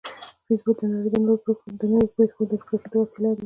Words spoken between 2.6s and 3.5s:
پوهېدو وسیله ده